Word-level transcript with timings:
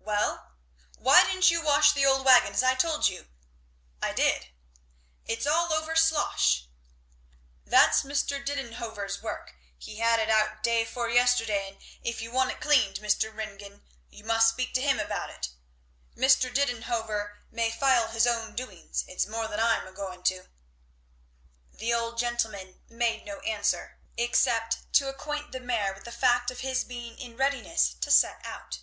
"Well." 0.00 0.50
"Why 0.98 1.22
didn't 1.24 1.52
you 1.52 1.62
wash 1.62 1.92
the 1.92 2.04
wagon 2.24 2.52
as 2.54 2.64
I 2.64 2.74
told 2.74 3.06
you?" 3.08 3.28
"I 4.02 4.12
did." 4.12 4.48
"It's 5.26 5.46
all 5.46 5.72
over 5.72 5.94
slosh." 5.94 6.64
"That's 7.64 8.02
Mr. 8.02 8.44
Didenhover's 8.44 9.22
work 9.22 9.54
he 9.78 9.98
had 10.00 10.18
it 10.18 10.28
out 10.28 10.64
day 10.64 10.84
'fore 10.84 11.08
yesterday; 11.08 11.68
and 11.68 11.76
if 12.02 12.20
you 12.20 12.32
want 12.32 12.50
it 12.50 12.60
cleaned, 12.60 12.96
Mr. 12.98 13.32
Ringgan, 13.32 13.84
you 14.10 14.24
must 14.24 14.48
speak 14.48 14.74
to 14.74 14.80
him 14.82 14.98
about 14.98 15.30
it. 15.30 15.50
Mr. 16.16 16.52
Didenhover 16.52 17.36
may 17.52 17.70
file 17.70 18.08
his 18.08 18.26
own 18.26 18.56
doings; 18.56 19.04
it's 19.06 19.28
more 19.28 19.46
than 19.46 19.60
I'm 19.60 19.86
a 19.86 19.92
going 19.92 20.24
to." 20.24 20.48
The 21.74 21.94
old 21.94 22.18
gentleman 22.18 22.80
made 22.88 23.24
no 23.24 23.38
answer, 23.42 24.00
except 24.16 24.92
to 24.94 25.08
acquaint 25.08 25.52
the 25.52 25.60
mare 25.60 25.94
with 25.94 26.02
the 26.02 26.10
fact 26.10 26.50
of 26.50 26.58
his 26.58 26.82
being 26.82 27.16
in 27.20 27.36
readiness 27.36 27.94
to 28.00 28.10
set 28.10 28.44
out. 28.44 28.80